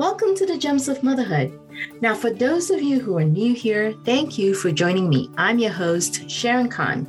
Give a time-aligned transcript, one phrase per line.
[0.00, 1.60] Welcome to the Gems of Motherhood.
[2.00, 5.30] Now, for those of you who are new here, thank you for joining me.
[5.36, 7.06] I'm your host, Sharon Khan.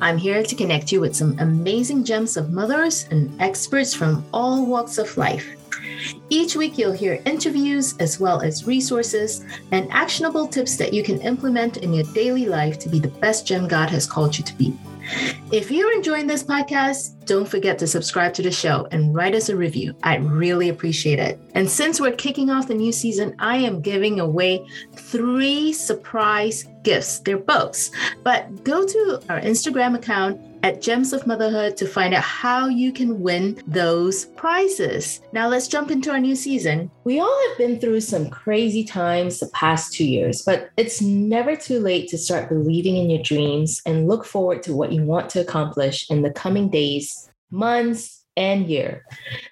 [0.00, 4.66] I'm here to connect you with some amazing gems of mothers and experts from all
[4.66, 5.48] walks of life.
[6.30, 11.20] Each week, you'll hear interviews as well as resources and actionable tips that you can
[11.22, 14.54] implement in your daily life to be the best gem God has called you to
[14.54, 14.78] be.
[15.50, 19.48] If you're enjoying this podcast, don't forget to subscribe to the show and write us
[19.48, 19.94] a review.
[20.02, 21.40] I'd really appreciate it.
[21.54, 27.20] And since we're kicking off the new season, I am giving away three surprise gifts.
[27.20, 27.90] They're books.
[28.22, 32.92] But go to our Instagram account at Gems of Motherhood to find out how you
[32.92, 35.20] can win those prizes.
[35.32, 36.90] Now let's jump into our new season.
[37.04, 41.56] We all have been through some crazy times the past two years, but it's never
[41.56, 45.30] too late to start believing in your dreams and look forward to what you want
[45.30, 49.04] to accomplish in the coming days, months, and year.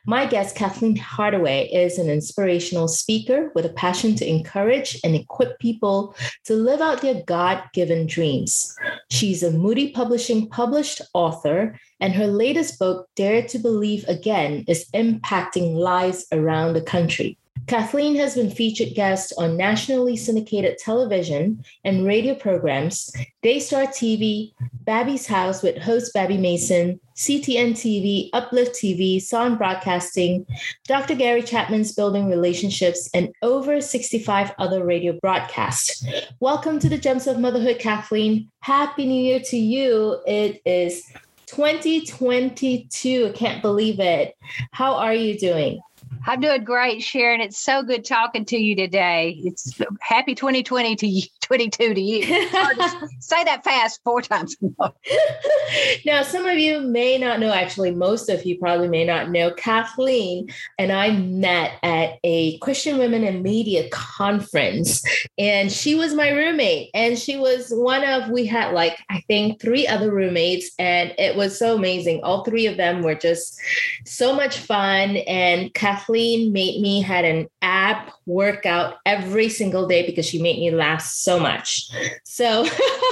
[0.07, 5.59] My guest, Kathleen Hardaway, is an inspirational speaker with a passion to encourage and equip
[5.59, 8.75] people to live out their God given dreams.
[9.11, 14.89] She's a Moody Publishing published author, and her latest book, Dare to Believe Again, is
[14.95, 17.37] impacting lives around the country.
[17.67, 23.11] Kathleen has been featured guest on nationally syndicated television and radio programs,
[23.43, 24.53] Daystar TV,
[24.85, 30.47] Babbie's House with host Babbie Mason, CTN TV, Uplift TV, Son Broadcasting,
[30.87, 31.17] Dr.
[31.17, 36.07] Gary Chapman's Building Relationships, and over 65 other radio broadcasts.
[36.39, 38.49] Welcome to the Gems of Motherhood, Kathleen.
[38.61, 40.21] Happy New Year to you.
[40.25, 41.03] It is
[41.47, 43.27] 2022.
[43.27, 44.37] I can't believe it.
[44.71, 45.81] How are you doing?
[46.29, 47.41] I'm doing great, Sharon.
[47.41, 49.41] It's so good talking to you today.
[49.45, 52.23] It's happy 2020 to you, 22 to you.
[53.21, 54.57] say that fast four times.
[56.05, 59.53] now, some of you may not know, actually, most of you probably may not know,
[59.53, 60.49] Kathleen
[60.81, 65.05] and I met at a Christian Women in Media conference,
[65.39, 66.91] and she was my roommate.
[66.93, 71.37] And she was one of, we had like, I think, three other roommates, and it
[71.37, 72.25] was so amazing.
[72.25, 73.61] All three of them were just
[74.05, 75.19] so much fun.
[75.19, 80.71] And Kathleen made me had an ab workout every single day because she made me
[80.71, 81.91] laugh so much.
[82.25, 82.67] So,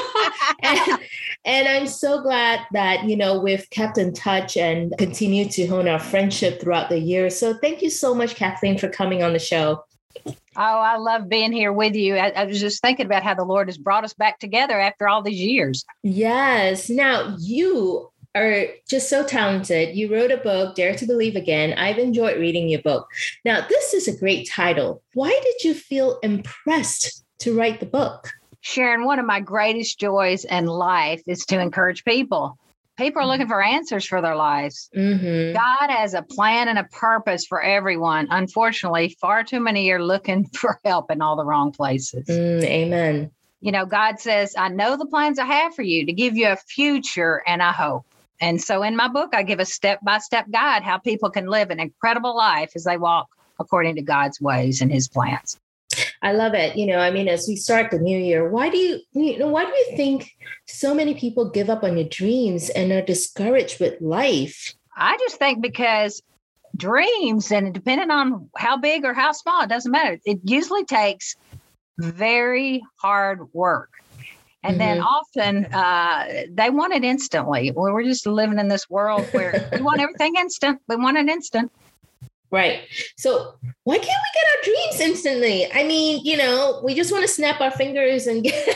[0.63, 1.01] and,
[1.45, 5.89] and I'm so glad that, you know, we've kept in touch and continued to hone
[5.89, 7.31] our friendship throughout the year.
[7.31, 9.85] So thank you so much, Kathleen, for coming on the show.
[10.27, 12.17] Oh, I love being here with you.
[12.17, 15.09] I, I, was just thinking about how the Lord has brought us back together after
[15.09, 15.85] all these years.
[16.05, 16.89] Yes.
[16.89, 19.97] Now, you are just so talented.
[19.97, 21.73] You wrote a book, Dare to Believe Again.
[21.75, 23.09] I've enjoyed reading your book.
[23.45, 25.03] Now, this is a great title.
[25.15, 28.33] Why did you feel impressed to write the book?
[28.61, 32.59] Sharon, one of my greatest joys in life is to encourage people.
[32.97, 34.89] People are looking for answers for their lives.
[34.97, 35.53] Mm-hmm.
[35.53, 38.29] God has a plan and a purpose for everyone.
[38.31, 42.27] Unfortunately, far too many are looking for help in all the wrong places.
[42.27, 43.31] Mm, amen.
[43.61, 46.49] You know, God says, I know the plans I have for you to give you
[46.49, 48.07] a future and a hope.
[48.41, 51.47] And so in my book, I give a step by step guide how people can
[51.47, 53.29] live an incredible life as they walk
[53.61, 55.59] according to God's ways and his plans.
[56.23, 56.77] I love it.
[56.77, 59.49] You know, I mean, as we start the new year, why do you, you know,
[59.49, 60.31] why do you think
[60.67, 64.75] so many people give up on your dreams and are discouraged with life?
[64.97, 66.23] I just think because
[66.77, 70.19] dreams, and depending on how big or how small, it doesn't matter.
[70.25, 71.37] It usually takes
[71.99, 73.91] very hard work.
[74.65, 74.79] And mm-hmm.
[74.79, 77.71] then often uh, they want it instantly.
[77.71, 80.81] Well, we're just living in this world where we want everything instant.
[80.89, 81.71] We want it instant.
[82.51, 82.81] Right.
[83.19, 85.73] So why can't we get our dreams instantly?
[85.73, 88.69] I mean, you know, we just want to snap our fingers and get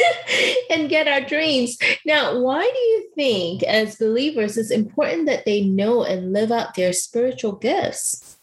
[0.70, 1.78] and get our dreams.
[2.04, 6.74] Now, why do you think as believers it's important that they know and live out
[6.74, 8.38] their spiritual gifts?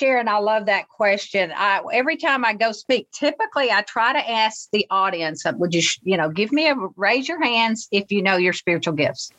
[0.00, 1.52] Sharon, I love that question.
[1.54, 5.74] I, every time I go speak, typically I try to ask the audience, uh, would
[5.74, 9.30] you, you know, give me a raise your hands if you know your spiritual gifts?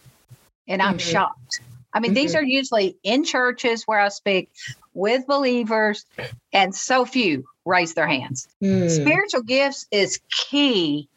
[0.68, 1.12] And I'm mm-hmm.
[1.12, 1.62] shocked.
[1.92, 2.16] I mean, mm-hmm.
[2.16, 4.52] these are usually in churches where I speak
[4.94, 6.06] with believers,
[6.54, 8.48] and so few raise their hands.
[8.62, 8.90] Mm.
[8.90, 11.10] Spiritual gifts is key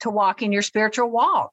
[0.00, 1.52] to walking your spiritual walk.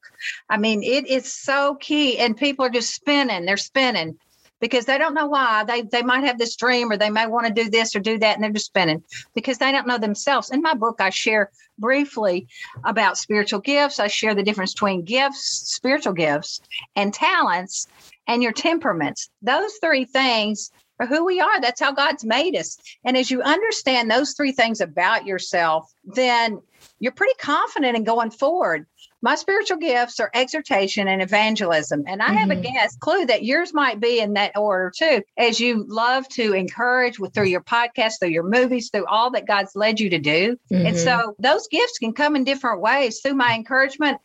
[0.50, 4.18] I mean, it is so key, and people are just spinning, they're spinning
[4.60, 5.64] because they don't know why.
[5.64, 8.18] They they might have this dream or they may want to do this or do
[8.18, 9.02] that and they're just spinning
[9.34, 10.50] because they don't know themselves.
[10.50, 12.48] In my book, I share briefly
[12.84, 14.00] about spiritual gifts.
[14.00, 16.60] I share the difference between gifts, spiritual gifts,
[16.96, 17.86] and talents
[18.26, 19.30] and your temperaments.
[19.42, 20.70] Those three things
[21.00, 21.60] are who we are.
[21.60, 22.76] That's how God's made us.
[23.04, 26.60] And as you understand those three things about yourself, then
[26.98, 28.86] you're pretty confident in going forward.
[29.20, 32.04] My spiritual gifts are exhortation and evangelism.
[32.06, 32.36] And I mm-hmm.
[32.36, 32.62] have a mm-hmm.
[32.62, 37.18] guess clue that yours might be in that order too, as you love to encourage
[37.18, 40.56] with through your podcast, through your movies, through all that God's led you to do.
[40.72, 40.86] Mm-hmm.
[40.86, 44.18] And so those gifts can come in different ways through my encouragement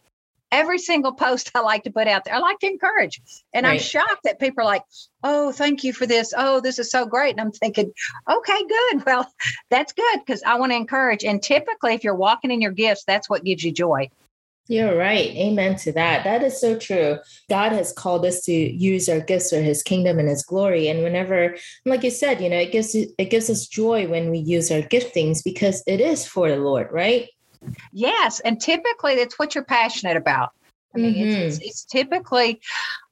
[0.53, 3.19] every single post I like to put out there, I like to encourage.
[3.53, 3.73] And right.
[3.73, 4.83] I'm shocked that people are like,
[5.23, 6.33] oh, thank you for this.
[6.37, 7.31] Oh, this is so great.
[7.31, 7.91] And I'm thinking,
[8.29, 9.03] okay, good.
[9.13, 9.27] Well,
[9.69, 11.23] that's good because I want to encourage.
[11.23, 14.09] And typically, if you're walking in your gifts, that's what gives you joy.
[14.67, 15.29] You're right.
[15.31, 16.23] Amen to that.
[16.23, 17.19] That is so true.
[17.49, 20.87] God has called us to use our gifts for his kingdom and his glory.
[20.87, 24.37] And whenever, like you said, you know, it gives it gives us joy when we
[24.37, 27.27] use our giftings because it is for the Lord, right?
[27.91, 30.51] Yes, and typically that's what you're passionate about.
[30.95, 31.41] I mean, mm-hmm.
[31.41, 32.61] it's, it's, it's, typically.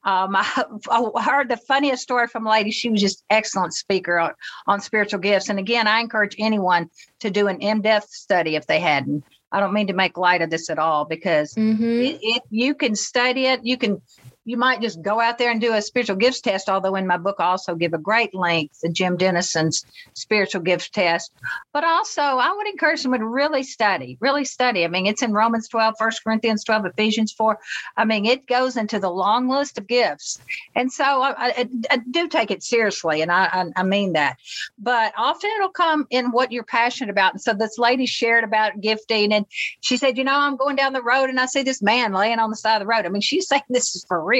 [0.04, 2.70] Um, I, I, heard the funniest story from a lady.
[2.70, 4.32] She was just excellent speaker on,
[4.66, 5.48] on spiritual gifts.
[5.48, 6.90] And again, I encourage anyone
[7.20, 9.24] to do an in-depth study if they hadn't.
[9.52, 12.16] I don't mean to make light of this at all because mm-hmm.
[12.22, 13.60] it, you can study it.
[13.62, 14.00] You can
[14.44, 16.68] you might just go out there and do a spiritual gifts test.
[16.68, 19.84] Although in my book, I also give a great length the Jim Dennison's
[20.14, 21.32] spiritual gifts test.
[21.72, 24.84] But also, I would encourage them to really study, really study.
[24.84, 27.58] I mean, it's in Romans 12, 1 Corinthians 12, Ephesians 4.
[27.96, 30.40] I mean, it goes into the long list of gifts.
[30.74, 34.38] And so I, I, I do take it seriously, and I, I, I mean that.
[34.78, 37.34] But often it'll come in what you're passionate about.
[37.34, 39.46] And so this lady shared about gifting, and
[39.80, 42.38] she said, You know, I'm going down the road and I see this man laying
[42.38, 43.06] on the side of the road.
[43.06, 44.31] I mean, she's saying this is for real.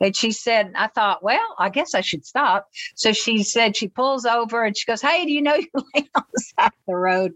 [0.00, 2.68] And she said, I thought, well, I guess I should stop.
[2.94, 6.08] So she said, she pulls over and she goes, Hey, do you know you're laying
[6.14, 7.32] on the side of the road?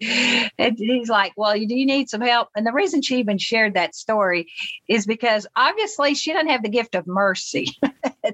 [0.58, 2.48] And he's like, Well, do you need some help?
[2.56, 4.46] And the reason she even shared that story
[4.88, 7.68] is because obviously she doesn't have the gift of mercy.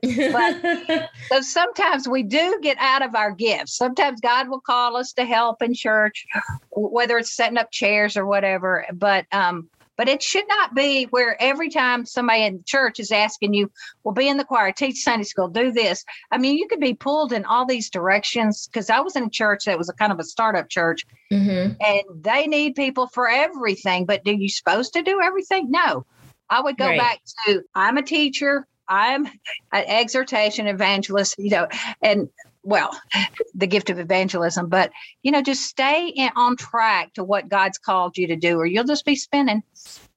[0.03, 3.76] but, so sometimes we do get out of our gifts.
[3.76, 6.26] Sometimes God will call us to help in church,
[6.70, 8.87] whether it's setting up chairs or whatever.
[8.93, 9.69] But um,
[10.02, 13.70] but it should not be where every time somebody in the church is asking you,
[14.02, 16.04] well, be in the choir, teach Sunday school, do this.
[16.32, 19.31] I mean, you could be pulled in all these directions because I was in a
[19.31, 21.75] church that was a kind of a startup church mm-hmm.
[21.81, 24.04] and they need people for everything.
[24.04, 25.70] But do you supposed to do everything?
[25.70, 26.04] No.
[26.50, 26.99] I would go right.
[26.99, 31.69] back to I'm a teacher, I'm an exhortation evangelist, you know,
[32.02, 32.28] and
[32.62, 32.99] well,
[33.55, 34.91] the gift of evangelism, but
[35.23, 38.67] you know, just stay in, on track to what God's called you to do, or
[38.67, 39.62] you'll just be spinning.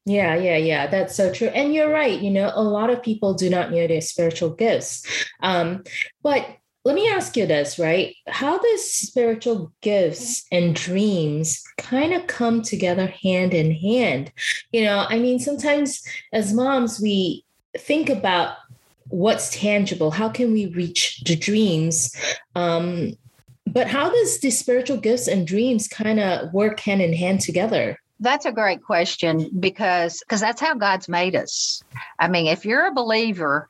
[0.06, 0.88] Yeah, yeah, yeah.
[0.88, 1.48] That's so true.
[1.48, 2.20] And you're right.
[2.20, 5.04] You know, a lot of people do not know their spiritual gifts.
[5.42, 5.84] Um,
[6.22, 6.48] but
[6.84, 8.16] let me ask you this, right?
[8.28, 14.32] How does spiritual gifts and dreams kind of come together hand in hand?
[14.72, 17.44] You know, I mean, sometimes as moms, we
[17.76, 18.58] think about
[19.10, 20.12] what's tangible?
[20.12, 22.16] How can we reach the dreams?
[22.56, 23.18] Um,
[23.68, 28.00] but how does the spiritual gifts and dreams kind of work hand in hand together?
[28.20, 31.84] That's a great question because because that's how god's made us.
[32.18, 33.68] I mean if you're a believer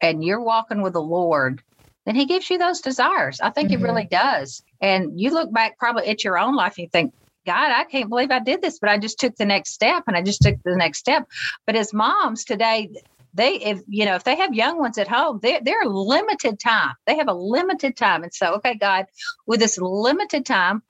[0.00, 1.62] and you're walking with the lord
[2.06, 3.40] then he gives you those desires.
[3.40, 3.82] I think mm-hmm.
[3.82, 4.62] really does.
[4.80, 7.12] And you look back probably at your own life and you think
[7.46, 10.16] God, I can't believe I did this, but I just took the next step and
[10.16, 11.26] I just took the next step.
[11.66, 12.90] But as moms today,
[13.34, 16.94] they if you know if they have young ones at home they're, they're limited time.
[17.06, 18.22] They have a limited time.
[18.22, 19.06] And so okay god
[19.46, 20.82] with this limited time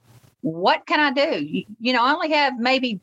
[0.42, 1.44] what can i do?
[1.44, 3.00] You, you know i only have maybe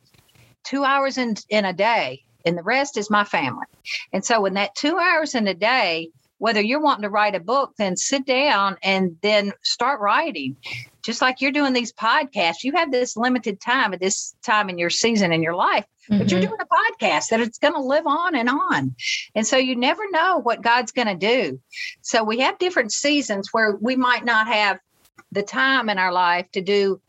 [0.64, 3.66] two hours in in a day and the rest is my family.
[4.14, 7.40] And so in that two hours in a day whether you're wanting to write a
[7.40, 10.56] book then sit down and then start writing.
[11.04, 14.78] Just like you're doing these podcasts you have this limited time at this time in
[14.78, 16.20] your season in your life mm-hmm.
[16.20, 16.50] but you're mm-hmm.
[16.50, 18.96] doing a podcast that it's going to live on and on.
[19.36, 21.60] And so you never know what God's going to do.
[22.02, 24.80] So we have different seasons where we might not have
[25.32, 27.02] the time in our life to do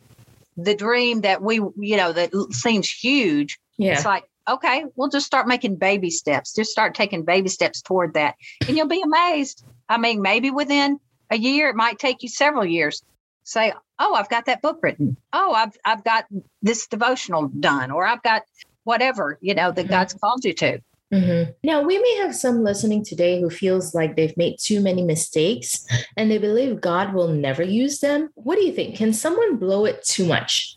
[0.57, 3.59] the dream that we, you know, that seems huge.
[3.76, 3.93] Yeah.
[3.93, 6.55] It's like, okay, we'll just start making baby steps.
[6.55, 8.35] Just start taking baby steps toward that.
[8.67, 9.64] And you'll be amazed.
[9.88, 10.99] I mean, maybe within
[11.31, 13.02] a year, it might take you several years.
[13.45, 15.17] Say, oh, I've got that book written.
[15.33, 16.26] Oh, I've I've got
[16.61, 18.43] this devotional done, or I've got
[18.88, 19.90] whatever you know that mm-hmm.
[19.90, 20.80] god's called you to.
[21.11, 21.52] Mm-hmm.
[21.64, 25.87] now we may have some listening today who feels like they've made too many mistakes
[26.18, 28.28] and they believe god will never use them.
[28.35, 28.97] What do you think?
[28.97, 30.76] Can someone blow it too much?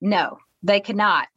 [0.00, 1.28] No they cannot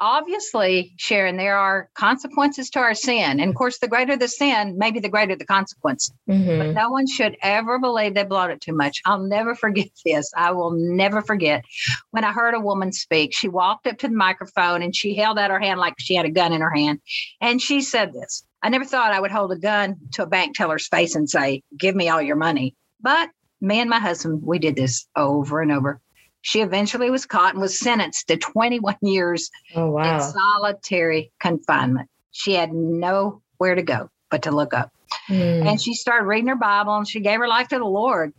[0.00, 3.40] obviously, Sharon, there are consequences to our sin.
[3.40, 6.12] And of course, the greater the sin, maybe the greater the consequence.
[6.28, 6.58] Mm-hmm.
[6.58, 9.00] But no one should ever believe they blown it too much.
[9.04, 10.30] I'll never forget this.
[10.36, 11.64] I will never forget
[12.10, 13.34] when I heard a woman speak.
[13.34, 16.26] She walked up to the microphone and she held out her hand like she had
[16.26, 17.00] a gun in her hand.
[17.40, 20.56] And she said this I never thought I would hold a gun to a bank
[20.56, 22.74] teller's face and say, Give me all your money.
[23.00, 23.30] But
[23.60, 26.00] me and my husband, we did this over and over.
[26.46, 30.14] She eventually was caught and was sentenced to 21 years oh, wow.
[30.14, 32.08] in solitary confinement.
[32.30, 34.92] She had nowhere to go but to look up.
[35.28, 35.66] Mm.
[35.66, 38.32] And she started reading her Bible and she gave her life to the Lord.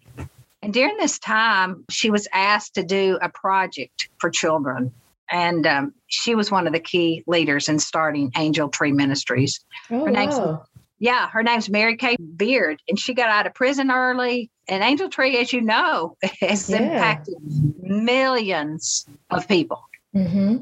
[0.61, 4.93] And during this time, she was asked to do a project for children.
[5.29, 9.59] And um, she was one of the key leaders in starting Angel Tree Ministries.
[9.91, 10.63] Oh, her name's, wow.
[10.99, 14.49] Yeah, her name's Mary Kay Beard, and she got out of prison early.
[14.67, 16.77] And Angel Tree, as you know, has yeah.
[16.77, 17.35] impacted
[17.81, 19.83] millions of people.
[20.15, 20.57] Mm-hmm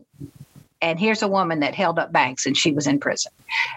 [0.85, 3.31] and here's a woman that held up banks and she was in prison.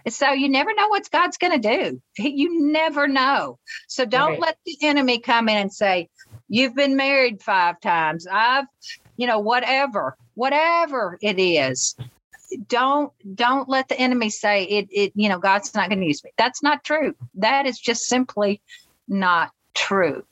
[0.08, 2.02] So you never know what God's going to do.
[2.38, 3.58] You never know.
[3.88, 4.40] So don't right.
[4.40, 6.08] let the enemy come in and say,
[6.48, 8.26] You've been married five times.
[8.30, 8.66] I've,
[9.16, 11.96] you know, whatever, whatever it is.
[12.68, 16.22] Don't don't let the enemy say it it, you know, God's not going to use
[16.22, 16.30] me.
[16.36, 17.14] That's not true.
[17.34, 18.60] That is just simply
[19.06, 20.24] not true.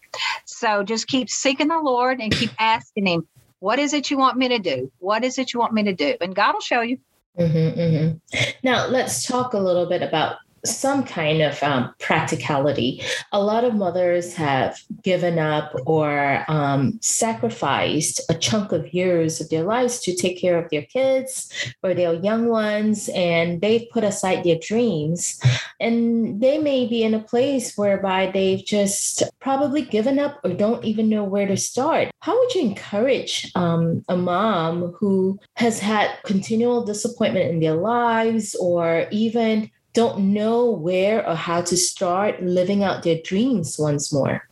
[0.44, 3.28] So just keep seeking the Lord and keep asking him,
[3.60, 4.90] what is it you want me to do?
[4.98, 6.14] What is it you want me to do?
[6.20, 6.98] And God will show you.
[7.38, 8.50] Mm-hmm, mm-hmm.
[8.62, 10.36] Now, let's talk a little bit about
[10.74, 13.02] some kind of um, practicality.
[13.32, 19.48] A lot of mothers have given up or um, sacrificed a chunk of years of
[19.50, 24.04] their lives to take care of their kids or their young ones, and they've put
[24.04, 25.40] aside their dreams.
[25.80, 30.84] And they may be in a place whereby they've just probably given up or don't
[30.84, 32.10] even know where to start.
[32.20, 38.54] How would you encourage um, a mom who has had continual disappointment in their lives
[38.56, 44.46] or even don't know where or how to start living out their dreams once more?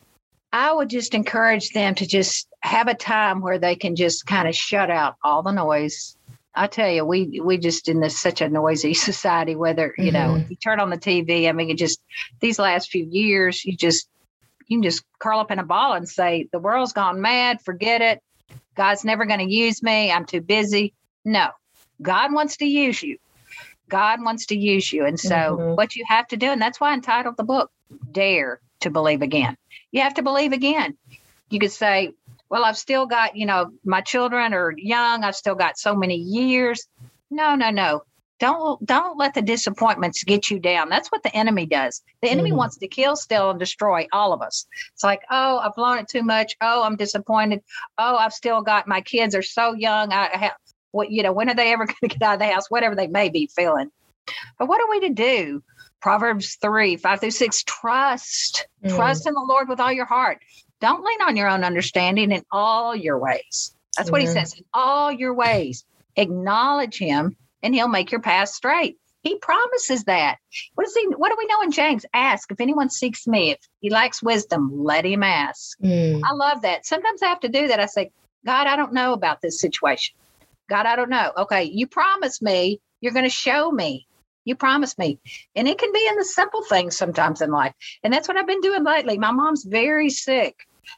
[0.54, 4.48] I would just encourage them to just have a time where they can just kind
[4.48, 6.16] of shut out all the noise.
[6.54, 9.54] I tell you, we we just in this such a noisy society.
[9.54, 10.36] Whether you mm-hmm.
[10.38, 11.46] know, you turn on the TV.
[11.46, 12.00] I mean, it just
[12.40, 14.08] these last few years, you just
[14.66, 17.60] you can just curl up in a ball and say the world's gone mad.
[17.60, 18.22] Forget it.
[18.76, 20.10] God's never going to use me.
[20.10, 20.94] I'm too busy.
[21.22, 21.48] No,
[22.00, 23.18] God wants to use you.
[23.88, 25.04] God wants to use you.
[25.04, 25.74] And so, mm-hmm.
[25.74, 27.70] what you have to do, and that's why I entitled the book,
[28.10, 29.56] Dare to Believe Again.
[29.92, 30.96] You have to believe again.
[31.50, 32.12] You could say,
[32.48, 35.22] Well, I've still got, you know, my children are young.
[35.22, 36.86] I've still got so many years.
[37.30, 38.02] No, no, no.
[38.40, 40.88] Don't don't let the disappointments get you down.
[40.88, 42.02] That's what the enemy does.
[42.20, 42.58] The enemy mm-hmm.
[42.58, 44.66] wants to kill, steal, and destroy all of us.
[44.92, 46.56] It's like, oh, I've blown it too much.
[46.60, 47.62] Oh, I'm disappointed.
[47.96, 50.12] Oh, I've still got my kids are so young.
[50.12, 50.56] I have
[50.94, 52.94] what you know when are they ever going to get out of the house whatever
[52.94, 53.90] they may be feeling.
[54.58, 55.62] But what are we to do?
[56.00, 58.94] Proverbs 3 5 through 6 trust mm.
[58.94, 60.38] trust in the lord with all your heart.
[60.80, 63.74] Don't lean on your own understanding in all your ways.
[63.96, 64.28] That's what mm-hmm.
[64.28, 65.84] he says in all your ways.
[66.16, 68.98] Acknowledge him and he'll make your path straight.
[69.22, 70.36] He promises that.
[70.74, 72.04] What is he what do we know in james?
[72.12, 72.52] Ask.
[72.52, 75.78] If anyone seeks me if he lacks wisdom let him ask.
[75.80, 76.20] Mm.
[76.24, 76.86] i love that.
[76.86, 77.80] Sometimes i have to do that.
[77.80, 78.10] I say
[78.44, 80.14] god i don't know about this situation
[80.68, 81.32] God, I don't know.
[81.36, 84.06] Okay, you promised me you're going to show me.
[84.46, 85.20] You promised me.
[85.54, 87.74] And it can be in the simple things sometimes in life.
[88.02, 89.18] And that's what I've been doing lately.
[89.18, 90.56] My mom's very sick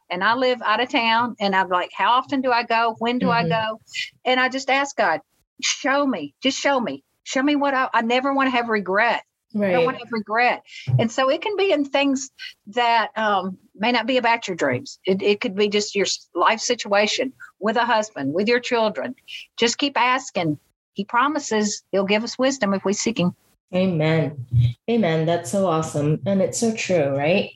[0.08, 1.34] and I live out of town.
[1.40, 2.94] And I'm like, how often do I go?
[3.00, 3.52] When do mm-hmm.
[3.52, 3.80] I go?
[4.24, 5.20] And I just ask God,
[5.60, 9.24] show me, just show me, show me what I, I never want to have regret.
[9.54, 9.70] Right.
[9.70, 10.62] I don't want to have regret.
[10.98, 12.30] And so it can be in things
[12.68, 14.98] that um, may not be about your dreams.
[15.06, 19.14] It, it could be just your life situation with a husband, with your children.
[19.56, 20.58] Just keep asking.
[20.92, 23.34] He promises he'll give us wisdom if we seek him.
[23.74, 24.46] Amen.
[24.88, 25.26] Amen.
[25.26, 26.20] That's so awesome.
[26.26, 27.50] And it's so true, right?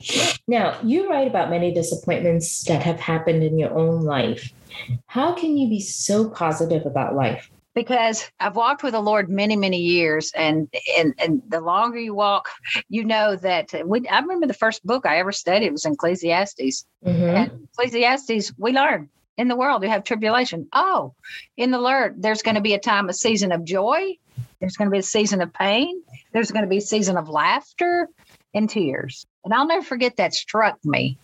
[0.47, 4.51] Now, you write about many disappointments that have happened in your own life.
[5.07, 7.50] How can you be so positive about life?
[7.73, 12.13] Because I've walked with the Lord many, many years, and and and the longer you
[12.13, 12.49] walk,
[12.89, 14.07] you know that we.
[14.07, 16.85] I remember the first book I ever studied was Ecclesiastes.
[17.05, 17.23] Mm-hmm.
[17.23, 20.67] And Ecclesiastes, we learn in the world you have tribulation.
[20.73, 21.15] Oh,
[21.57, 24.17] in the Lord, there's going to be a time, a season of joy.
[24.59, 26.01] There's going to be a season of pain.
[26.33, 28.07] There's going to be a season of laughter
[28.53, 29.25] and tears.
[29.43, 31.17] And I'll never forget that struck me.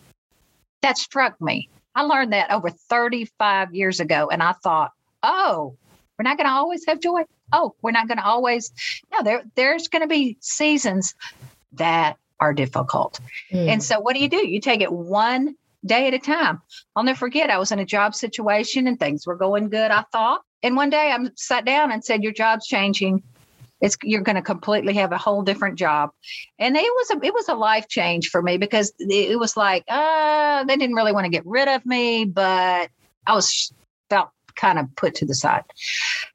[0.82, 1.68] That struck me.
[1.94, 5.76] I learned that over 35 years ago, and I thought, oh,
[6.18, 7.22] we're not going to always have joy.
[7.52, 8.72] Oh, we're not going to always.
[9.12, 11.14] No, there there's going to be seasons
[11.72, 13.20] that are difficult.
[13.52, 13.68] Mm.
[13.68, 14.46] And so what do you do?
[14.46, 16.60] You take it one day at a time.
[16.96, 20.04] I'll never forget I was in a job situation and things were going good, I
[20.12, 20.42] thought.
[20.62, 23.22] And one day I sat down and said, Your job's changing.
[23.80, 26.10] It's you're going to completely have a whole different job.
[26.58, 29.84] And it was a it was a life change for me because it was like,
[29.88, 32.90] uh, they didn't really want to get rid of me, but
[33.24, 33.72] I was
[34.10, 35.64] felt kind of put to the side.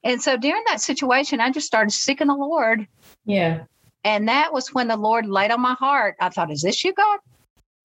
[0.03, 2.87] And so during that situation, I just started seeking the Lord.
[3.25, 3.65] Yeah.
[4.03, 6.15] And that was when the Lord laid on my heart.
[6.19, 7.19] I thought, is this you, God?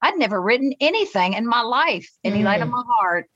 [0.01, 3.27] I'd never written anything in my life, and He laid on my heart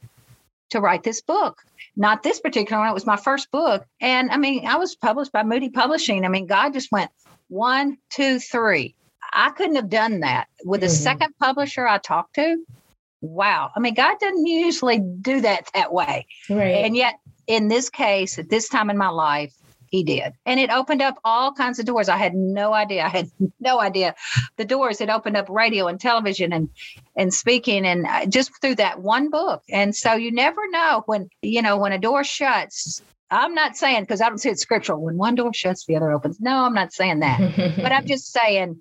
[0.71, 1.61] to write this book.
[1.97, 5.33] Not this particular one; it was my first book, and I mean, I was published
[5.33, 6.25] by Moody Publishing.
[6.25, 7.11] I mean, God just went
[7.49, 8.95] one, two, three.
[9.33, 11.03] I couldn't have done that with the Mhm.
[11.03, 12.65] second publisher I talked to.
[13.23, 13.71] Wow.
[13.75, 16.27] I mean, God doesn't usually do that that way.
[16.51, 16.85] Right.
[16.85, 17.15] And yet,
[17.47, 19.55] in this case, at this time in my life,
[19.93, 20.33] he did.
[20.47, 22.09] And it opened up all kinds of doors.
[22.09, 23.05] I had no idea.
[23.05, 24.15] I had no idea.
[24.57, 26.69] The doors, it opened up radio and television and
[27.15, 29.63] and speaking and uh, just through that one book.
[29.71, 33.03] And so you never know when, you know, when a door shuts.
[33.31, 35.01] I'm not saying because I don't see it scriptural.
[35.01, 36.41] When one door shuts, the other opens.
[36.41, 37.77] No, I'm not saying that.
[37.77, 38.79] but I'm just saying,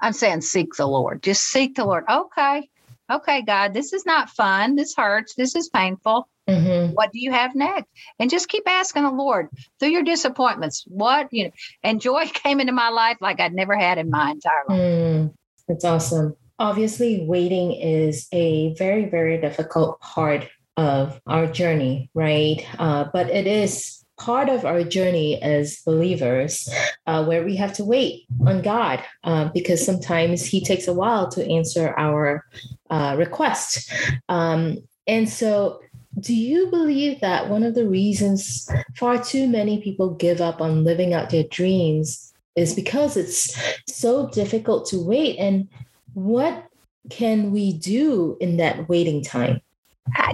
[0.00, 1.22] I'm saying seek the Lord.
[1.22, 2.04] Just seek the Lord.
[2.08, 2.70] Okay.
[3.10, 4.76] Okay, God, this is not fun.
[4.76, 5.34] This hurts.
[5.34, 6.28] This is painful.
[6.48, 6.92] Mhm.
[6.94, 7.88] What do you have next?
[8.18, 10.84] And just keep asking the Lord through your disappointments.
[10.86, 11.50] What, you know,
[11.82, 14.78] and joy came into my life like I'd never had in my entire life.
[14.78, 15.34] Mm,
[15.68, 16.34] that's awesome.
[16.58, 22.64] Obviously, waiting is a very, very difficult part of our journey, right?
[22.78, 26.68] Uh, but it is part of our journey as believers
[27.06, 31.28] uh, where we have to wait on God uh, because sometimes He takes a while
[31.30, 32.44] to answer our
[32.90, 33.92] uh, request.
[34.28, 35.80] Um, and so,
[36.20, 40.84] do you believe that one of the reasons far too many people give up on
[40.84, 43.56] living out their dreams is because it's
[43.88, 45.36] so difficult to wait.
[45.38, 45.68] And
[46.14, 46.66] what
[47.10, 49.60] can we do in that waiting time?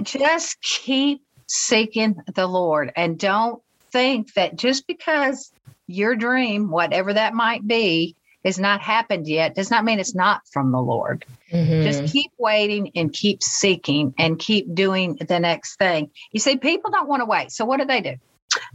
[0.03, 3.61] Just keep seeking the Lord and don't
[3.91, 5.51] think that just because
[5.87, 10.41] your dream, whatever that might be, has not happened yet, does not mean it's not
[10.51, 11.25] from the Lord.
[11.51, 11.83] Mm-hmm.
[11.83, 16.09] Just keep waiting and keep seeking and keep doing the next thing.
[16.31, 17.51] You see, people don't want to wait.
[17.51, 18.15] So what do they do?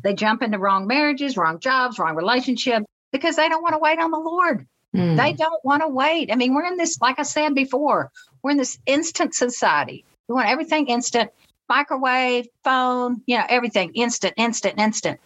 [0.02, 3.98] They jump into wrong marriages, wrong jobs, wrong relationships because they don't want to wait
[3.98, 4.66] on the Lord.
[4.94, 5.16] Mm.
[5.16, 6.32] They don't want to wait.
[6.32, 8.10] I mean, we're in this, like I said before,
[8.42, 10.04] we're in this instant society.
[10.28, 11.30] We want everything instant
[11.68, 15.20] microwave, phone, you know, everything instant, instant, instant.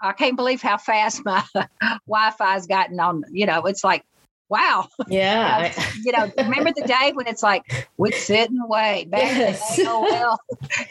[0.00, 1.42] I can't believe how fast my
[2.06, 4.04] Wi Fi's gotten on, you know, it's like,
[4.48, 4.88] wow.
[5.08, 5.72] yeah.
[6.04, 7.62] you know, remember the day when it's like,
[7.96, 9.78] we'd sit and wait back Yes.
[9.78, 10.36] in the AOL,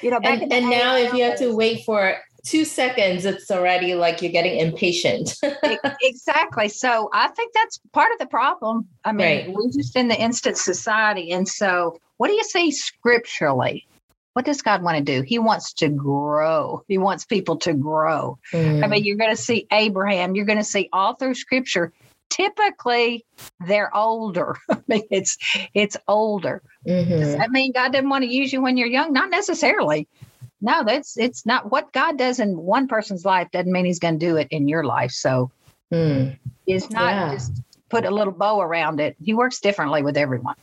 [0.02, 2.66] you know, back and in the and now, if you have to wait for two
[2.66, 5.36] seconds, it's already like you're getting impatient.
[6.02, 6.70] Exactly.
[6.70, 8.88] So I think that's part of the problem.
[9.04, 9.54] I mean, Right.
[9.56, 11.32] we're just in the instant society.
[11.32, 13.88] And so, what do you see scripturally?
[14.36, 15.22] What does God want to do?
[15.22, 16.84] He wants to grow.
[16.90, 18.38] He wants people to grow.
[18.54, 18.90] I Mm.
[18.90, 21.94] mean, you're going to see Abraham, you're going to see all through scripture.
[22.30, 23.26] Typically,
[23.66, 24.58] they're older.
[24.70, 25.38] I mean, it's
[25.74, 26.62] it's older.
[26.86, 27.38] Does Mhm.
[27.38, 29.14] that mean God doesn't want to use you when you're young?
[29.14, 30.06] Not necessarily.
[30.60, 34.20] No, that's it's not what God does in one person's life doesn't mean he's going
[34.20, 35.12] to do it in your life.
[35.12, 35.50] So
[35.94, 36.38] Mm.
[36.68, 37.32] it's not Yeah.
[37.36, 39.16] just put a little bow around it.
[39.24, 40.56] He works differently with everyone.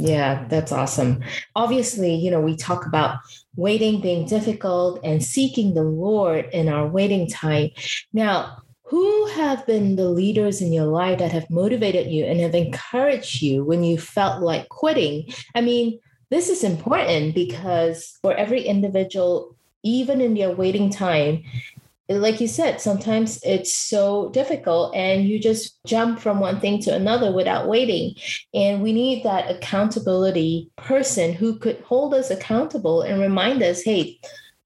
[0.00, 1.24] Yeah, that's awesome.
[1.56, 3.18] Obviously, you know, we talk about
[3.56, 7.70] waiting being difficult and seeking the Lord in our waiting time.
[8.12, 12.54] Now, who have been the leaders in your life that have motivated you and have
[12.54, 15.32] encouraged you when you felt like quitting?
[15.56, 15.98] I mean,
[16.30, 21.42] this is important because for every individual, even in their waiting time,
[22.08, 26.94] like you said, sometimes it's so difficult and you just jump from one thing to
[26.94, 28.14] another without waiting.
[28.54, 34.18] And we need that accountability person who could hold us accountable and remind us hey,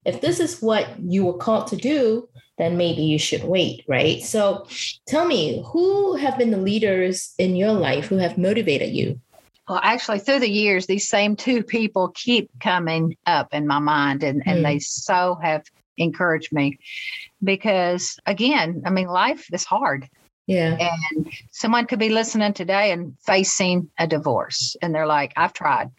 [0.05, 4.21] if this is what you were called to do, then maybe you should wait, right?
[4.21, 4.65] So
[5.07, 9.19] tell me, who have been the leaders in your life who have motivated you?
[9.67, 14.21] Well, actually, through the years, these same two people keep coming up in my mind,
[14.21, 14.63] and, and Mm.
[14.63, 15.63] they so have
[15.97, 16.79] encouraged me
[17.43, 20.07] because, again, I mean, life is hard.
[20.47, 20.89] Yeah.
[21.13, 25.91] And someone could be listening today and facing a divorce, and they're like, I've tried.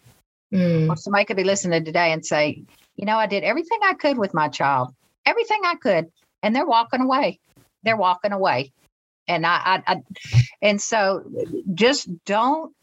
[0.52, 2.64] Mm, Or somebody could be listening today and say,
[2.96, 4.94] you know, I did everything I could with my child,
[5.26, 7.40] everything I could, and they're walking away.
[7.82, 8.72] They're walking away.
[9.26, 10.02] And I, I, I
[10.60, 11.24] and so
[11.72, 12.74] just don't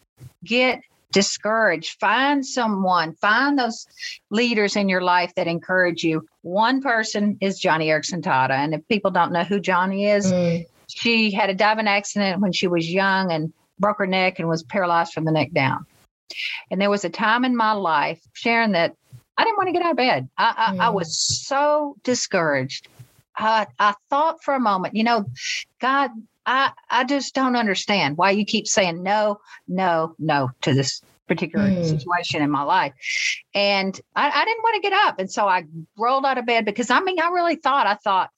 [0.43, 1.99] get discouraged.
[1.99, 3.87] Find someone, find those
[4.29, 6.25] leaders in your life that encourage you.
[6.41, 8.51] One person is Joni Eareckson Tada.
[8.51, 12.51] And if people don't know who Joni is, mm, she had a diving accident when
[12.51, 15.85] she was young and broke her neck and was paralyzed from the neck down.
[16.69, 18.95] And there was a time in my life, Sharon, that
[19.37, 20.29] I didn't want to get out of bed.
[20.37, 20.93] I, I, I Mm.
[20.93, 22.87] was so discouraged.
[23.37, 25.25] I, I thought for a moment, you know,
[25.79, 26.11] God,
[26.45, 31.71] I, I just don't understand why you keep saying no, no, no to this particular
[31.71, 31.85] Mm.
[31.85, 32.93] situation in my life.
[33.53, 35.19] And I, I didn't want to get up.
[35.19, 35.63] And so I
[35.97, 38.29] rolled out of bed because I mean, I really thought, I thought,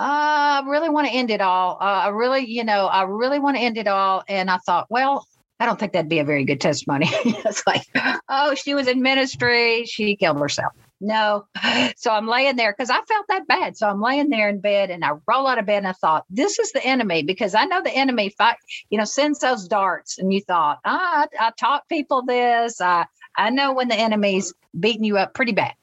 [0.00, 1.76] uh, I really want to end it all.
[1.80, 4.24] Uh, I really, you know, I really want to end it all.
[4.28, 5.26] And I thought, well,
[5.60, 7.06] I don't think that'd be a very good testimony.
[7.10, 7.82] it's like,
[8.28, 10.72] oh, she was in ministry, she killed herself.
[11.00, 11.46] No.
[11.96, 13.76] So I'm laying there because I felt that bad.
[13.78, 16.24] So I'm laying there in bed and I roll out of bed and I thought,
[16.28, 18.56] this is the enemy because I know the enemy fight,
[18.90, 20.18] you know, sends those darts.
[20.18, 22.80] And you thought, ah, I, I taught people this.
[22.80, 25.74] I, I know when the enemy's beating you up pretty bad.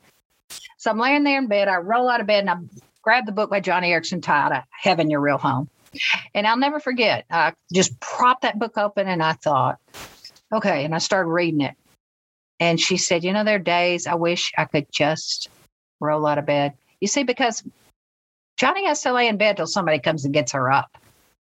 [0.78, 1.67] So I'm laying there in bed.
[1.67, 2.56] I roll out of bed and I
[3.02, 5.69] grab the book by Joni Eareckson Tada, Heaven Your Real Home.
[6.36, 9.80] And I'll never forget, I just propped that book open and I thought,
[10.54, 10.86] okay.
[10.86, 11.76] And I started reading it.
[12.62, 15.50] And she said, You know, there are days I wish I could just
[16.00, 16.74] roll out of bed.
[17.02, 17.63] You see, because
[18.62, 20.95] Joni has to lay in bed till somebody comes and gets her up.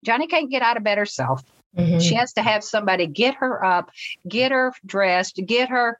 [0.07, 1.43] Joni can't get out of bed herself.
[1.77, 1.99] Mm-hmm.
[1.99, 3.91] She has to have somebody get her up,
[4.29, 5.99] get her dressed, get her.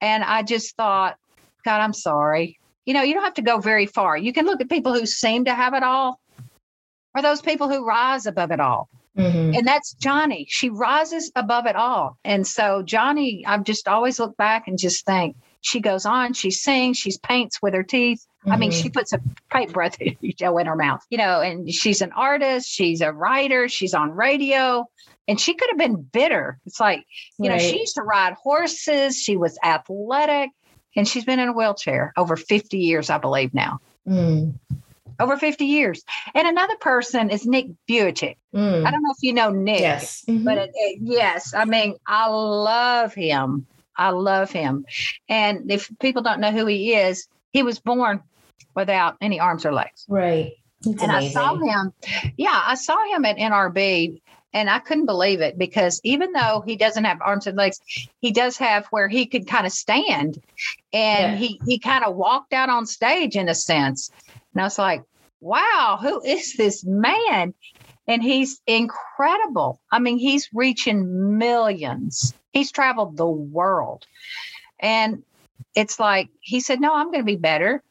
[0.00, 1.16] And I just thought,
[1.64, 2.58] God, I'm sorry.
[2.86, 4.16] You know, you don't have to go very far.
[4.16, 6.18] You can look at people who seem to have it all,
[7.14, 8.88] or those people who rise above it all.
[9.16, 9.54] Mm-hmm.
[9.54, 10.46] And that's Joni.
[10.48, 12.18] She rises above it all.
[12.24, 16.50] And so, Joni, I've just always looked back and just think she goes on, she
[16.50, 18.24] sings, she paints with her teeth.
[18.42, 18.52] Mm-hmm.
[18.52, 18.98] I mean, she mm-hmm.
[18.98, 23.12] puts a pipe breath in her mouth, you know, and she's an artist, she's a
[23.12, 24.84] writer, she's on radio.
[25.28, 26.60] And she could have been bitter.
[26.66, 27.04] It's like,
[27.38, 27.56] you right.
[27.56, 30.50] know, she used to ride horses, she was athletic,
[30.94, 33.80] and she's been in a wheelchair over 50 years, I believe now.
[34.06, 34.54] Mm
[35.20, 36.04] over 50 years.
[36.34, 38.36] And another person is Nick Vujicic.
[38.54, 38.86] Mm.
[38.86, 40.24] I don't know if you know Nick, yes.
[40.28, 40.44] Mm-hmm.
[40.44, 43.66] but it, it, yes, I mean, I love him.
[43.96, 44.84] I love him.
[45.28, 48.22] And if people don't know who he is, he was born
[48.74, 50.04] without any arms or legs.
[50.08, 50.52] Right.
[50.82, 51.38] That's and amazing.
[51.38, 51.92] I saw him.
[52.36, 54.20] Yeah, I saw him at NRB
[54.52, 57.78] and I couldn't believe it because even though he doesn't have arms and legs,
[58.20, 60.42] he does have where he could kind of stand
[60.92, 61.36] and yeah.
[61.36, 64.10] he he kind of walked out on stage in a sense.
[64.56, 65.02] And I was like,
[65.40, 67.52] wow, who is this man?
[68.08, 69.82] And he's incredible.
[69.92, 72.32] I mean, he's reaching millions.
[72.54, 74.06] He's traveled the world.
[74.80, 75.24] And
[75.74, 77.82] it's like, he said, no, I'm going to be better.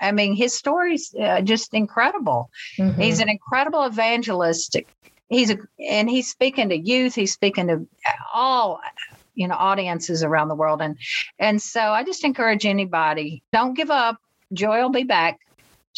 [0.00, 2.50] I mean, his story's uh, just incredible.
[2.80, 3.00] Mm-hmm.
[3.00, 4.76] He's an incredible evangelist.
[5.28, 7.14] He's a, and he's speaking to youth.
[7.14, 7.86] He's speaking to
[8.34, 8.80] all,
[9.36, 10.82] you know, audiences around the world.
[10.82, 10.98] And,
[11.38, 14.16] and so I just encourage anybody, don't give up.
[14.52, 15.38] Joy will be back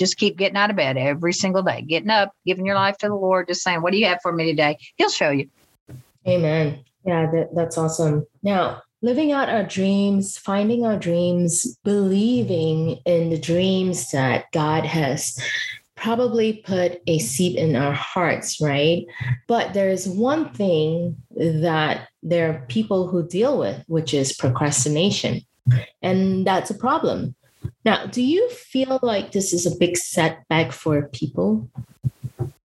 [0.00, 3.06] just keep getting out of bed every single day, getting up, giving your life to
[3.06, 4.78] the Lord, just saying, What do you have for me today?
[4.96, 5.48] He'll show you.
[6.26, 6.82] Amen.
[7.04, 8.26] Yeah, that, that's awesome.
[8.42, 15.38] Now, living out our dreams, finding our dreams, believing in the dreams that God has
[15.96, 19.04] probably put a seed in our hearts, right?
[19.46, 25.42] But there's one thing that there are people who deal with, which is procrastination.
[26.00, 27.34] And that's a problem
[27.84, 31.68] now, do you feel like this is a big setback for people?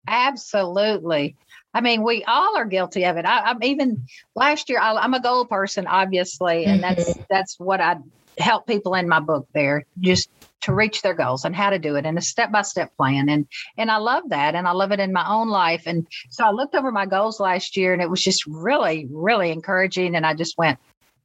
[0.08, 1.36] Absolutely.
[1.74, 3.26] I mean, we all are guilty of it.
[3.26, 4.80] I, am even last year.
[4.80, 6.96] I, am a goal person, obviously, and mm-hmm.
[6.96, 7.98] that's that's what I
[8.38, 10.30] help people in my book there, just
[10.62, 13.30] to reach their goals and how to do it in a step by step plan.
[13.30, 13.46] And
[13.78, 15.84] and I love that, and I love it in my own life.
[15.86, 19.52] And so I looked over my goals last year, and it was just really, really
[19.52, 20.16] encouraging.
[20.16, 20.80] And I just went,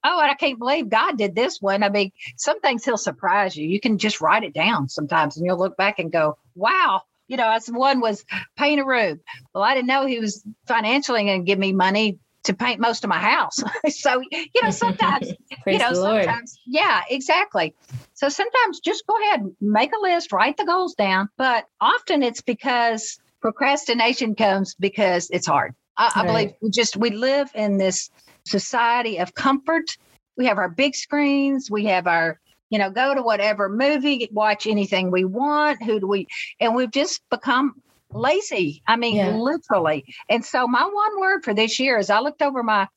[0.05, 1.83] oh, I can't believe God did this one.
[1.83, 3.69] I mean, some things He'll surprise you.
[3.69, 7.03] You can just write it down sometimes and you'll look back and go, wow.
[7.29, 8.25] You know, as one was
[8.59, 9.21] paint a room.
[9.55, 13.05] Well, I didn't know He was financially going to give me money to paint most
[13.05, 13.63] of my house.
[13.89, 15.33] so, you know, sometimes,
[15.67, 17.75] you know, sometimes, yeah, exactly.
[18.15, 21.29] So sometimes just go ahead, make a list, write the goals down.
[21.37, 25.75] But often it's because procrastination comes because it's hard.
[25.97, 28.11] I, I believe we just, we live in this
[28.51, 29.97] society of comfort.
[30.37, 34.67] We have our big screens, we have our, you know, go to whatever movie, watch
[34.67, 35.83] anything we want.
[35.83, 36.27] Who do we,
[36.61, 37.75] and we've just become
[38.13, 38.83] lazy.
[38.87, 39.37] I mean, yeah.
[39.37, 40.05] literally.
[40.29, 42.89] And so, my one word for this year is I looked over my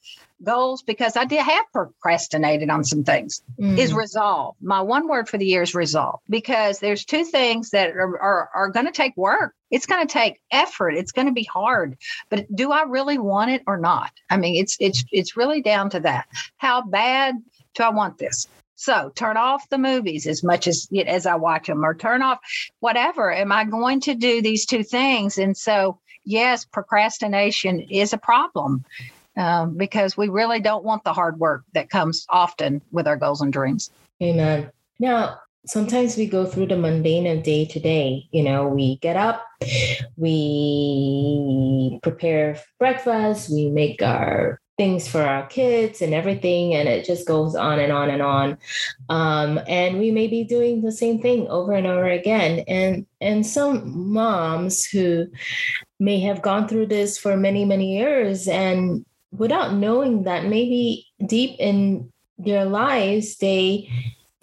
[0.44, 3.78] goals because I did have procrastinated on some things mm.
[3.78, 4.56] is resolve.
[4.62, 8.50] My one word for the year is resolve because there's two things that are, are,
[8.54, 9.56] are going to take work.
[9.72, 10.92] It's going to take effort.
[10.92, 11.98] It's going to be hard.
[12.30, 14.12] But do I really want it or not?
[14.30, 16.28] I mean, it's it's it's really down to that.
[16.58, 17.36] How bad
[17.74, 18.48] do I want this?
[18.76, 22.40] So turn off the movies as much as as I watch them, or turn off
[22.82, 23.32] whatever.
[23.32, 25.38] Am I going to do these two things?
[25.38, 28.84] And so, yes, procrastination is a problem
[29.38, 33.41] um, because we really don't want the hard work that comes often with our goals
[33.41, 33.89] and dreams.
[34.22, 34.72] Amen.
[35.00, 38.28] Now, sometimes we go through the mundane of day to day.
[38.32, 39.46] You know, we get up,
[40.17, 47.28] we prepare breakfast, we make our things for our kids and everything and it just
[47.28, 48.58] goes on and on and on
[49.10, 53.46] um, and we may be doing the same thing over and over again and and
[53.46, 55.28] some moms who
[56.00, 59.06] may have gone through this for many many years and
[59.38, 63.89] without knowing that maybe deep in their lives they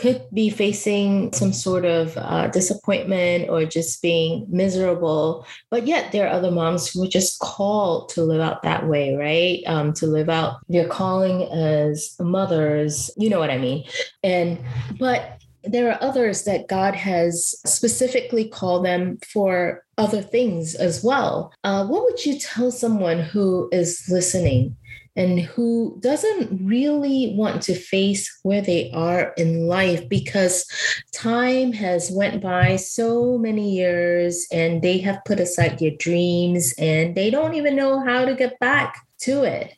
[0.00, 5.46] could be facing some sort of uh, disappointment or just being miserable.
[5.70, 9.14] But yet, there are other moms who are just called to live out that way,
[9.14, 9.62] right?
[9.66, 13.10] Um, to live out their calling as mothers.
[13.18, 13.84] You know what I mean?
[14.22, 14.58] And,
[14.98, 21.52] but there are others that God has specifically called them for other things as well.
[21.62, 24.76] Uh, what would you tell someone who is listening
[25.16, 30.66] and who doesn't really want to face where they are in life because
[31.12, 37.14] time has went by so many years and they have put aside their dreams and
[37.14, 39.74] they don't even know how to get back to it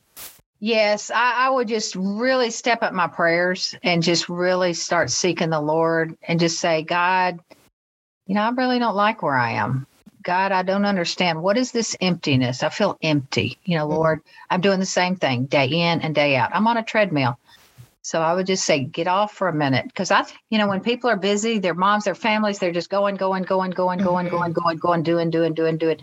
[0.65, 5.51] Yes, I, I, would just really step up my prayers and just really start seeking
[5.51, 7.41] the Lord and just say, God,
[8.27, 9.89] you know, I really don't like where I am.
[10.23, 11.43] God, I don't understand.
[11.43, 12.63] What is this emptiness?
[12.63, 13.59] I feel empty.
[13.65, 13.97] You know, mm-hmm.
[13.97, 16.51] Lord, I'm doing the same thing day in and day out.
[16.55, 17.39] I'm on a treadmill.
[18.05, 19.87] So I would just say, get off for a minute.
[19.87, 23.15] Because I, you know, when people are busy, their moms, their families, they're just going,
[23.15, 24.37] going, going, going, going, mm-hmm.
[24.37, 26.01] going, going, going, doing, doing, doing, doing.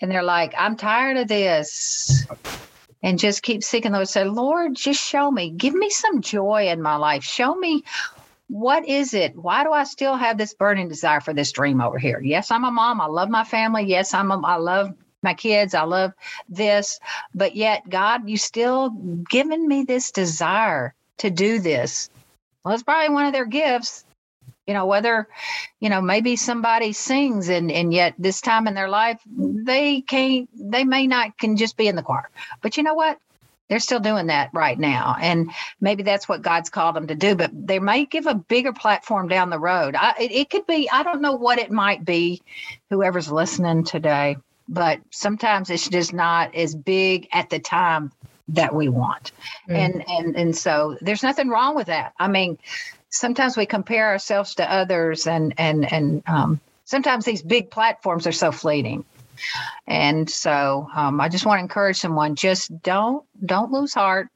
[0.00, 2.26] And they're like, I'm tired of this.
[3.02, 4.08] And just keep seeking the Lord.
[4.08, 7.22] Say, Lord, just show me, give me some joy in my life.
[7.22, 7.84] Show me
[8.48, 9.36] what is it?
[9.36, 12.20] Why do I still have this burning desire for this dream over here?
[12.20, 13.00] Yes, I'm a mom.
[13.00, 13.84] I love my family.
[13.84, 15.74] Yes, I'm a, I love my kids.
[15.74, 16.12] I love
[16.48, 17.00] this.
[17.34, 18.90] But yet, God, you still
[19.28, 22.08] given me this desire to do this.
[22.64, 24.04] Well, it's probably one of their gifts.
[24.66, 25.28] You know, whether,
[25.78, 30.48] you know, maybe somebody sings and and yet this time in their life they can't
[30.54, 32.28] they may not can just be in the choir.
[32.62, 33.18] But you know what?
[33.68, 35.16] They're still doing that right now.
[35.20, 35.50] And
[35.80, 39.28] maybe that's what god's called them to do but they may give a bigger platform
[39.28, 39.94] down the road.
[39.96, 42.42] I, it, it, could be i don't know what it might be
[42.90, 44.36] whoever's listening today
[44.68, 48.12] but sometimes it's just not as big at the time
[48.48, 49.32] that we want.
[49.68, 49.74] Mm.
[49.74, 52.12] and and and so there's nothing wrong with that.
[52.18, 52.58] I mean
[53.10, 58.32] sometimes we compare ourselves to others and and and um, sometimes these big platforms are
[58.32, 59.04] so fleeting
[59.86, 64.28] and so um, I just want to encourage someone: just don't don't lose heart.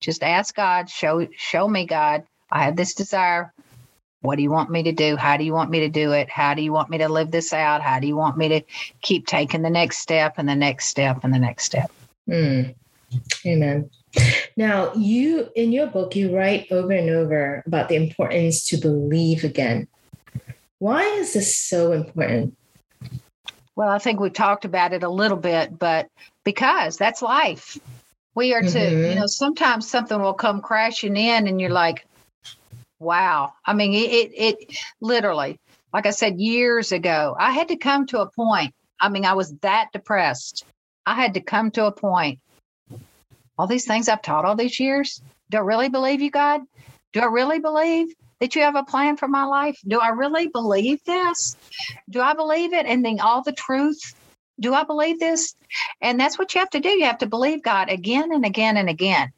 [0.00, 2.24] Just ask God, show show me God.
[2.50, 3.52] I have this desire.
[4.20, 5.16] What do you want me to do?
[5.16, 6.28] How do you want me to do it?
[6.30, 7.82] How do you want me to live this out?
[7.82, 8.62] How do you want me to
[9.02, 11.90] keep taking the next step and the next step and the next step?
[12.28, 12.74] Mm.
[13.44, 13.90] Amen.
[14.56, 19.44] Now, you in your book, you write over and over about the importance to believe
[19.44, 19.86] again.
[20.78, 22.56] Why is this so important?
[23.76, 26.08] Well, I think we talked about it a little bit, but
[26.44, 27.78] because that's life.
[28.34, 29.10] We are to, mm-hmm.
[29.10, 32.06] you know, sometimes something will come crashing in and you're like,
[32.98, 33.52] wow.
[33.64, 35.58] I mean, it, it, it literally,
[35.92, 38.74] like I said years ago, I had to come to a point.
[38.98, 40.64] I mean, I was that depressed.
[41.04, 42.40] I had to come to a point.
[43.58, 46.62] All these things I've taught all these years, do I really believe you, God?
[47.12, 48.14] Do I really believe?
[48.40, 49.78] That you have a plan for my life?
[49.86, 51.56] Do I really believe this?
[52.10, 52.86] Do I believe it?
[52.86, 54.00] And then all the truth?
[54.60, 55.54] Do I believe this?
[56.00, 56.88] And that's what you have to do.
[56.88, 59.32] You have to believe God again and again and again.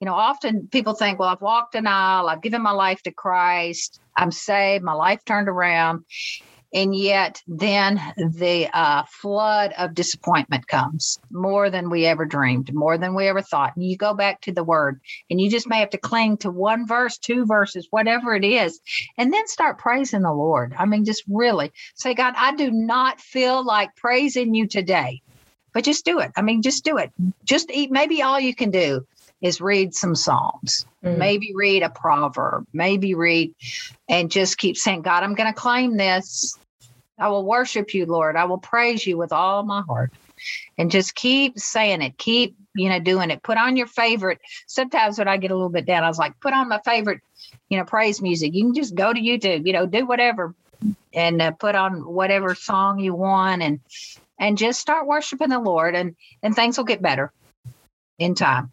[0.00, 3.12] You know, often people think, well, I've walked an aisle, I've given my life to
[3.12, 6.04] Christ, I'm saved, my life turned around.
[6.72, 12.96] And yet, then the uh, flood of disappointment comes more than we ever dreamed, more
[12.96, 13.74] than we ever thought.
[13.74, 16.50] And you go back to the word, and you just may have to cling to
[16.50, 18.80] one verse, two verses, whatever it is,
[19.18, 20.74] and then start praising the Lord.
[20.78, 25.22] I mean, just really say, God, I do not feel like praising you today,
[25.72, 26.30] but just do it.
[26.36, 27.10] I mean, just do it.
[27.44, 27.90] Just eat.
[27.90, 29.04] Maybe all you can do
[29.40, 31.16] is read some Psalms, mm.
[31.16, 33.54] maybe read a proverb, maybe read
[34.08, 36.58] and just keep saying, God, I'm going to claim this.
[37.20, 38.36] I will worship you, Lord.
[38.36, 40.12] I will praise you with all my heart.
[40.78, 42.16] And just keep saying it.
[42.16, 43.42] Keep, you know, doing it.
[43.42, 44.38] Put on your favorite.
[44.66, 47.20] Sometimes when I get a little bit down, I was like, put on my favorite,
[47.68, 48.54] you know, praise music.
[48.54, 50.54] You can just go to YouTube, you know, do whatever
[51.12, 53.80] and uh, put on whatever song you want and
[54.38, 57.32] and just start worshiping the Lord and and things will get better
[58.18, 58.72] in time.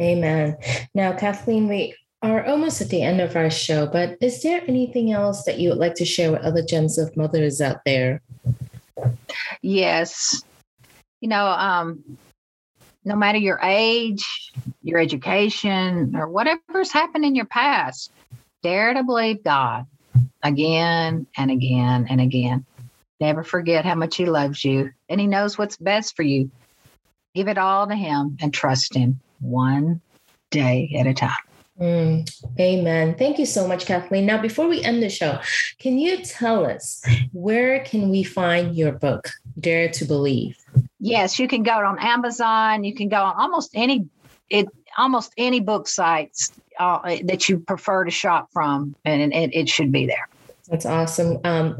[0.00, 0.56] Amen.
[0.94, 5.12] Now, Kathleen, we are almost at the end of our show, but is there anything
[5.12, 8.22] else that you would like to share with other gems of mothers out there?
[9.60, 10.42] Yes.
[11.20, 12.02] You know, um,
[13.04, 18.10] no matter your age, your education, or whatever's happened in your past,
[18.62, 19.86] dare to believe God
[20.42, 22.64] again and again and again.
[23.20, 26.50] Never forget how much He loves you and He knows what's best for you.
[27.34, 30.00] Give it all to Him and trust Him one
[30.50, 31.36] day at a time.
[31.80, 33.16] Mm, amen.
[33.16, 34.26] Thank you so much, Kathleen.
[34.26, 35.40] Now, before we end the show,
[35.78, 40.56] can you tell us where can we find your book, Dare to Believe?
[41.00, 42.84] Yes, you can go on Amazon.
[42.84, 44.06] You can go on almost any
[44.50, 49.68] it almost any book sites uh, that you prefer to shop from, and it, it
[49.68, 50.28] should be there.
[50.68, 51.38] That's awesome.
[51.44, 51.76] Um,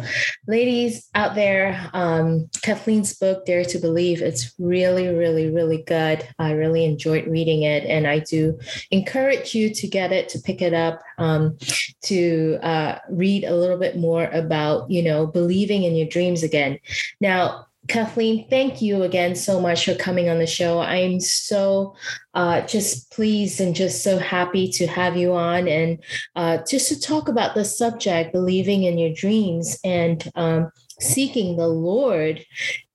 [0.47, 6.29] ladies out there, um, Kathleen's book, Dare to Believe, it's really, really, really good.
[6.38, 7.85] I really enjoyed reading it.
[7.85, 8.59] And I do
[8.90, 11.57] encourage you to get it, to pick it up, um,
[12.03, 16.79] to uh, read a little bit more about, you know, believing in your dreams again.
[17.23, 20.81] Now, Kathleen, thank you again so much for coming on the show.
[20.81, 21.94] I'm so
[22.33, 26.03] uh, just pleased and just so happy to have you on and
[26.35, 31.68] uh, just to talk about the subject, believing in your dreams and um, seeking the
[31.68, 32.44] Lord,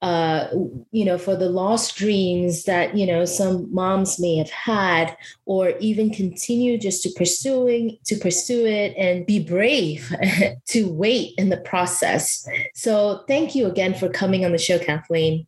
[0.02, 0.48] uh,
[0.92, 5.70] you know, for the lost dreams that, you know, some moms may have had, or
[5.80, 10.14] even continue just to pursuing, to pursue it and be brave
[10.68, 12.48] to wait in the process.
[12.74, 15.46] So thank you again for coming on the show, Kathleen.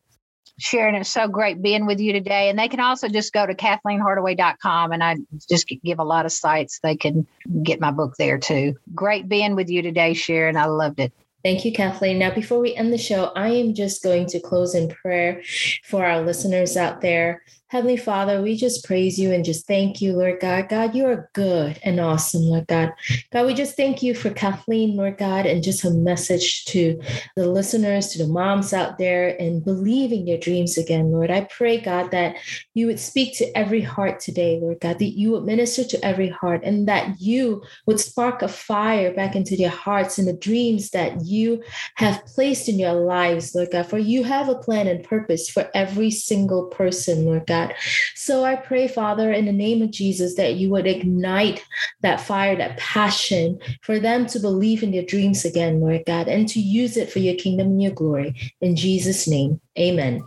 [0.61, 2.49] Sharon, it's so great being with you today.
[2.49, 5.17] And they can also just go to KathleenHardaway.com and I
[5.49, 6.79] just give a lot of sites.
[6.83, 7.25] They can
[7.63, 8.75] get my book there too.
[8.93, 10.57] Great being with you today, Sharon.
[10.57, 11.13] I loved it.
[11.43, 12.19] Thank you, Kathleen.
[12.19, 15.41] Now, before we end the show, I am just going to close in prayer
[15.83, 17.41] for our listeners out there.
[17.71, 20.67] Heavenly Father, we just praise you and just thank you, Lord God.
[20.67, 22.91] God, you are good and awesome, Lord God.
[23.31, 27.01] God, we just thank you for Kathleen, Lord God, and just a message to
[27.37, 31.31] the listeners, to the moms out there, and believing your dreams again, Lord.
[31.31, 32.35] I pray, God, that
[32.73, 36.27] you would speak to every heart today, Lord God, that you would minister to every
[36.27, 40.89] heart, and that you would spark a fire back into their hearts and the dreams
[40.89, 41.63] that you
[41.95, 43.85] have placed in your lives, Lord God.
[43.85, 47.75] For you have a plan and purpose for every single person, Lord God that.
[48.15, 51.63] So I pray, Father, in the name of Jesus, that you would ignite
[52.01, 56.47] that fire, that passion for them to believe in their dreams again, Lord God, and
[56.49, 58.35] to use it for your kingdom and your glory.
[58.61, 60.23] In Jesus' name, amen.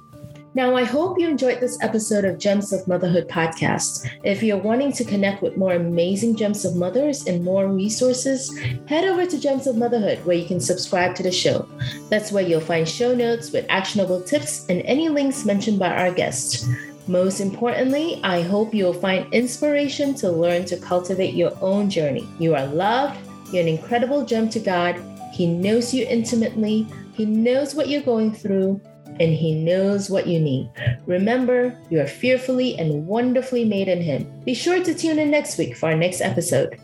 [0.56, 4.08] Now, I hope you enjoyed this episode of Gems of Motherhood podcast.
[4.22, 9.02] If you're wanting to connect with more amazing Gems of Mothers and more resources, head
[9.04, 11.68] over to Gems of Motherhood where you can subscribe to the show.
[12.08, 16.12] That's where you'll find show notes with actionable tips and any links mentioned by our
[16.12, 16.68] guests.
[17.06, 22.26] Most importantly, I hope you will find inspiration to learn to cultivate your own journey.
[22.38, 23.18] You are loved,
[23.52, 24.96] you're an incredible gem to God.
[25.32, 28.80] He knows you intimately, He knows what you're going through,
[29.20, 30.70] and He knows what you need.
[31.06, 34.42] Remember, you are fearfully and wonderfully made in Him.
[34.44, 36.80] Be sure to tune in next week for our next episode.